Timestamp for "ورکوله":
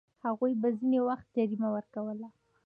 1.75-2.27